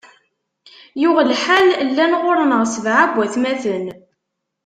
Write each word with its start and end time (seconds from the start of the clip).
Yuɣ 1.01 1.17
lḥal, 1.31 1.67
llan 1.89 2.13
ɣur-neɣ 2.21 2.61
sebɛa 2.73 3.05
n 3.09 3.13
watmaten. 3.15 3.85